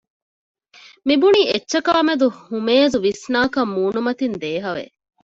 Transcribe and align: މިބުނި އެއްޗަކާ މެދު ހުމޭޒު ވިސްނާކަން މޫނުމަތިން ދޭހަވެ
މިބުނި 1.07 1.41
އެއްޗަކާ 1.51 1.93
މެދު 2.07 2.27
ހުމޭޒު 2.39 2.97
ވިސްނާކަން 3.05 3.71
މޫނުމަތިން 3.75 4.35
ދޭހަވެ 4.41 4.85